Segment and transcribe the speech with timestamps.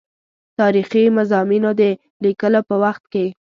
[0.59, 1.81] تاریخي مضامینو د
[2.23, 3.25] لیکلو په وخت کې.